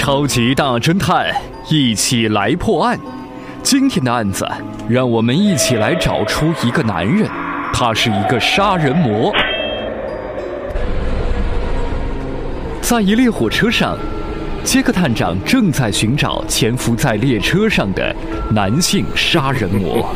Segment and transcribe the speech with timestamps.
[0.00, 1.26] 超级大侦探，
[1.68, 2.98] 一起来破案。
[3.62, 4.48] 今天的案子，
[4.88, 7.28] 让我们一起来找出一个男人，
[7.70, 9.30] 他是一个杀人魔。
[12.80, 13.94] 在一列火车上，
[14.64, 18.16] 杰克探长正在寻找潜伏在列车上的
[18.52, 20.10] 男性杀人魔。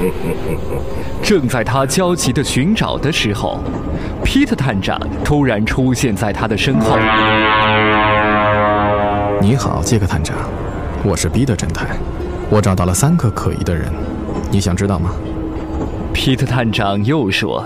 [1.22, 3.62] 正在他焦急的寻找的时候，
[4.24, 6.96] 皮特探长突然出现在他的身后。
[9.44, 10.34] 你好，杰克探长，
[11.04, 11.86] 我是彼得侦探，
[12.48, 13.92] 我找到了三个可疑的人，
[14.50, 15.10] 你想知道吗？
[16.14, 17.62] 皮特探长又说：“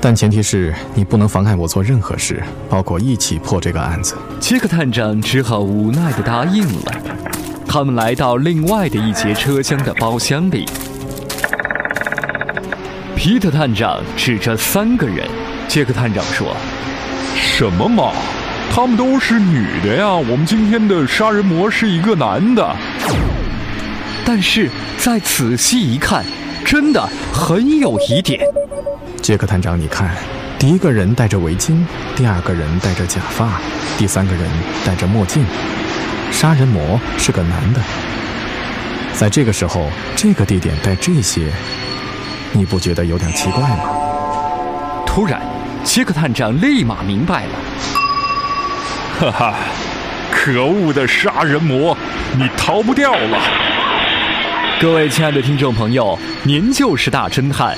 [0.00, 6.92] 但前提是你不能妨碍我做任何事，包括一起破这个案子。”杰克探长只好无奈地答应了。
[7.68, 10.64] 他们来到另外的一节车厢的包厢里，
[13.14, 15.28] 皮特探长指着三个人，
[15.68, 16.56] 杰克探长说
[17.36, 18.10] ：“什么嘛？”
[18.70, 22.76] 他们都是女的呀，我们今天的杀人魔是一个男的。
[24.24, 26.24] 但是再仔细一看，
[26.64, 28.40] 真的很有疑点。
[29.22, 30.14] 杰克探长，你看，
[30.58, 33.60] 第一个人戴着围巾，第二个人戴着假发，
[33.96, 34.42] 第三个人
[34.84, 35.44] 戴着墨镜，
[36.30, 37.80] 杀人魔是个男的。
[39.14, 41.50] 在这个时候，这个地点带这些，
[42.52, 43.84] 你不觉得有点奇怪吗？
[45.06, 45.40] 突然，
[45.82, 47.50] 杰克探长立马明白了。
[49.18, 49.54] 哈哈，
[50.30, 51.96] 可恶的杀人魔，
[52.36, 53.40] 你逃不掉了！
[54.78, 57.74] 各位亲爱的听众朋友，您就是大侦探，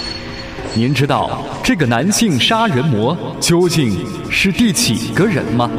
[0.74, 5.70] 您知道这个男性杀人魔究竟是第几个人吗？